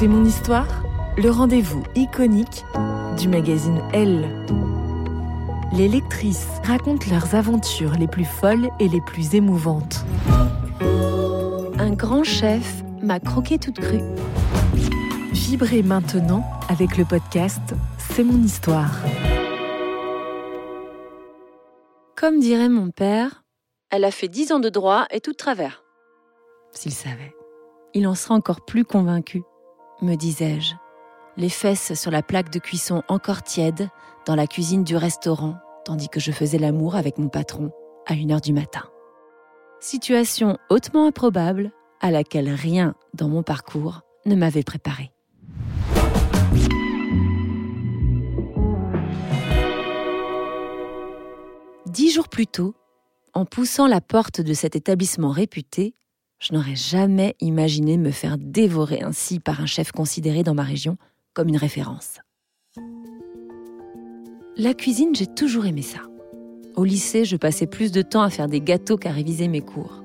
[0.00, 0.82] C'est mon histoire,
[1.18, 2.64] le rendez-vous iconique
[3.18, 4.46] du magazine Elle.
[5.74, 10.06] Les lectrices racontent leurs aventures les plus folles et les plus émouvantes.
[11.78, 14.00] Un grand chef m'a croqué toute crue.
[15.32, 18.94] Vibrez maintenant avec le podcast C'est mon histoire.
[22.16, 23.44] Comme dirait mon père,
[23.90, 25.84] elle a fait dix ans de droit et tout de travers.
[26.72, 27.34] S'il savait,
[27.92, 29.42] il en sera encore plus convaincu,
[30.02, 30.74] me disais-je,
[31.36, 33.88] les fesses sur la plaque de cuisson encore tiède
[34.26, 37.70] dans la cuisine du restaurant, tandis que je faisais l'amour avec mon patron
[38.06, 38.82] à une heure du matin.
[39.80, 45.10] Situation hautement improbable à laquelle rien dans mon parcours ne m'avait préparé.
[51.86, 52.74] Dix jours plus tôt,
[53.32, 55.94] en poussant la porte de cet établissement réputé,
[56.40, 60.96] je n'aurais jamais imaginé me faire dévorer ainsi par un chef considéré dans ma région
[61.34, 62.18] comme une référence.
[64.56, 66.00] La cuisine, j'ai toujours aimé ça.
[66.76, 70.02] Au lycée, je passais plus de temps à faire des gâteaux qu'à réviser mes cours.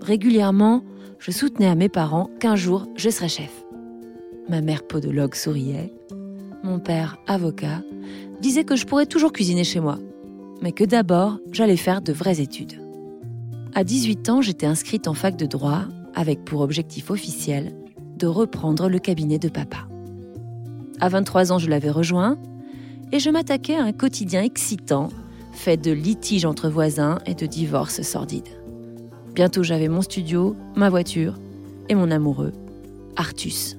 [0.00, 0.84] Régulièrement,
[1.18, 3.64] je soutenais à mes parents qu'un jour, je serais chef.
[4.48, 5.92] Ma mère podologue souriait.
[6.62, 7.82] Mon père, avocat,
[8.40, 9.98] disait que je pourrais toujours cuisiner chez moi,
[10.60, 12.87] mais que d'abord, j'allais faire de vraies études.
[13.78, 17.76] À 18 ans, j'étais inscrite en fac de droit avec pour objectif officiel
[18.16, 19.86] de reprendre le cabinet de papa.
[20.98, 22.36] À 23 ans, je l'avais rejoint
[23.12, 25.10] et je m'attaquais à un quotidien excitant
[25.52, 28.48] fait de litiges entre voisins et de divorces sordides.
[29.36, 31.38] Bientôt, j'avais mon studio, ma voiture
[31.88, 32.54] et mon amoureux,
[33.14, 33.78] Artus,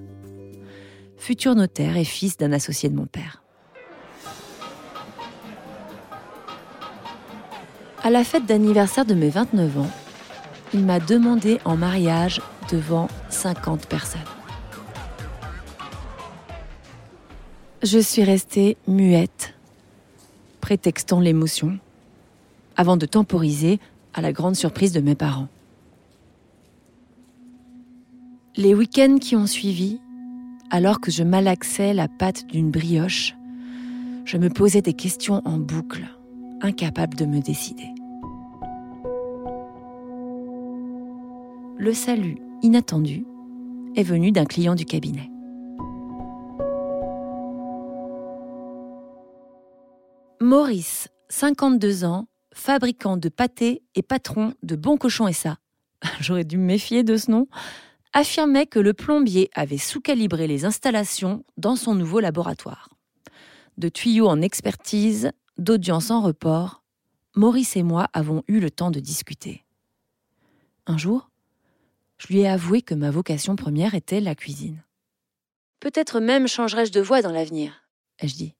[1.17, 3.43] futur notaire et fils d'un associé de mon père.
[8.01, 9.91] À la fête d'anniversaire de mes 29 ans,
[10.73, 14.21] il m'a demandé en mariage devant 50 personnes.
[17.83, 19.53] Je suis restée muette,
[20.61, 21.77] prétextant l'émotion,
[22.77, 23.79] avant de temporiser
[24.13, 25.49] à la grande surprise de mes parents.
[28.55, 29.99] Les week-ends qui ont suivi,
[30.71, 33.35] alors que je malaxais la pâte d'une brioche,
[34.23, 36.07] je me posais des questions en boucle,
[36.61, 37.87] incapable de me décider.
[41.77, 43.25] Le salut inattendu
[43.95, 45.29] est venu d'un client du cabinet.
[50.41, 55.57] Maurice, 52 ans, fabricant de pâtés et patron de Bon Cochon SA,
[56.19, 57.47] j'aurais dû me méfier de ce nom,
[58.13, 62.89] affirmait que le plombier avait sous-calibré les installations dans son nouveau laboratoire.
[63.77, 66.83] De tuyaux en expertise, d'audience en report,
[67.35, 69.65] Maurice et moi avons eu le temps de discuter.
[70.87, 71.29] Un jour,
[72.17, 74.83] je lui ai avoué que ma vocation première était la cuisine.
[75.79, 77.83] Peut-être même changerai-je de voie dans l'avenir,
[78.19, 78.55] ai-je dit.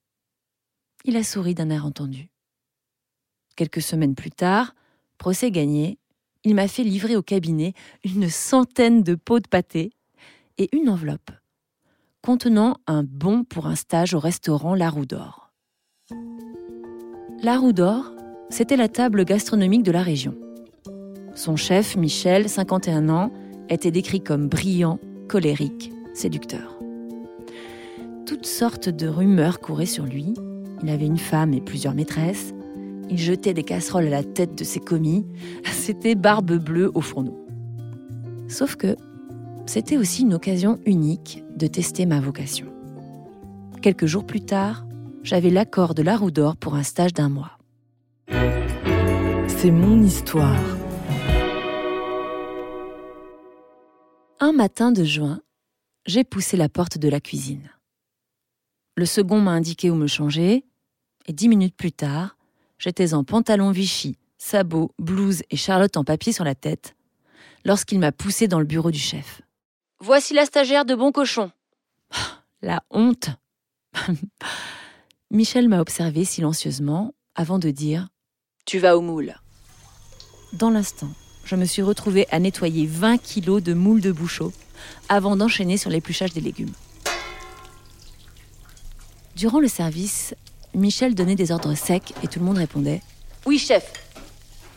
[1.06, 2.30] Il a souri d'un air entendu.
[3.56, 4.76] Quelques semaines plus tard,
[5.18, 5.98] procès gagné,
[6.44, 7.74] il m'a fait livrer au cabinet
[8.04, 9.92] une centaine de pots de pâté
[10.58, 11.32] et une enveloppe
[12.22, 15.49] contenant un bon pour un stage au restaurant La Roue d'Or.
[17.42, 18.12] La Roue d'Or,
[18.50, 20.36] c'était la table gastronomique de la région.
[21.36, 23.32] Son chef, Michel, 51 ans,
[23.70, 25.00] était décrit comme brillant,
[25.30, 26.78] colérique, séducteur.
[28.26, 30.34] Toutes sortes de rumeurs couraient sur lui.
[30.84, 32.54] Il avait une femme et plusieurs maîtresses.
[33.10, 35.26] Il jetait des casseroles à la tête de ses commis.
[35.64, 37.48] C'était barbe bleue au fourneau.
[38.50, 38.98] Sauf que
[39.66, 42.66] c'était aussi une occasion unique de tester ma vocation.
[43.82, 44.86] Quelques jours plus tard,
[45.24, 47.58] j'avais l'accord de la roue d'or pour un stage d'un mois.
[49.48, 50.60] C'est mon histoire.
[54.40, 55.42] Un matin de juin,
[56.06, 57.70] j'ai poussé la porte de la cuisine.
[58.96, 60.66] Le second m'a indiqué où me changer,
[61.28, 62.38] et dix minutes plus tard,
[62.78, 66.96] j'étais en pantalon Vichy, sabots, blouse et charlotte en papier sur la tête,
[67.66, 69.42] lorsqu'il m'a poussé dans le bureau du chef.
[70.00, 71.52] Voici la stagiaire de Bon Cochon.
[72.62, 73.30] La honte.
[75.32, 78.08] Michel m'a observé silencieusement avant de dire
[78.66, 79.36] Tu vas au moule.
[80.54, 81.10] Dans l'instant,
[81.46, 84.52] je me suis retrouvée à nettoyer 20 kilos de moules de bouchot
[85.08, 86.74] avant d'enchaîner sur l'épluchage des légumes.
[89.36, 90.34] Durant le service,
[90.74, 93.04] Michel donnait des ordres secs et tout le monde répondait
[93.46, 93.94] Oui, chef.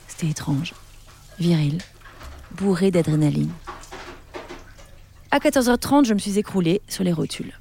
[0.07, 0.75] C'était étrange,
[1.39, 1.79] viril,
[2.51, 3.53] bourré d'adrénaline.
[5.31, 7.55] À 14h30, je me suis écroulée sur les rotules.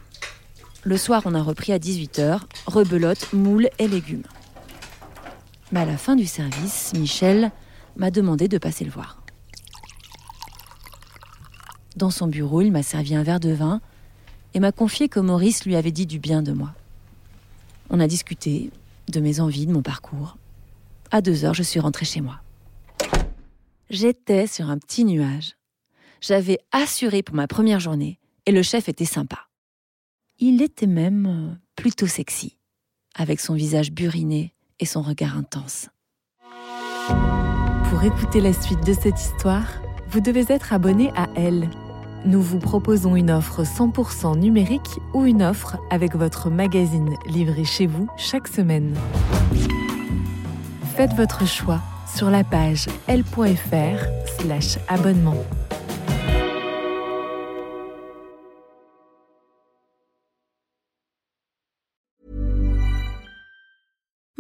[0.84, 4.24] Le soir, on a repris à 18h, rebelote, moules et légumes.
[5.72, 7.52] Mais à la fin du service, Michel
[7.98, 9.22] m'a demandé de passer le voir.
[11.96, 13.80] Dans son bureau, il m'a servi un verre de vin
[14.56, 16.74] et m'a confié que Maurice lui avait dit du bien de moi.
[17.92, 18.72] On a discuté
[19.08, 20.38] de mes envies, de mon parcours.
[21.12, 22.42] À deux heures, je suis rentrée chez moi.
[23.92, 25.58] J'étais sur un petit nuage.
[26.22, 29.51] J'avais assuré pour ma première journée et le chef était sympa.
[30.44, 32.58] Il était même euh, plutôt sexy,
[33.14, 35.90] avec son visage buriné et son regard intense.
[37.92, 39.68] Pour écouter la suite de cette histoire,
[40.10, 41.70] vous devez être abonné à Elle.
[42.26, 47.86] Nous vous proposons une offre 100% numérique ou une offre avec votre magazine livré chez
[47.86, 48.96] vous chaque semaine.
[50.96, 54.80] Faites votre choix sur la page l.fr/slash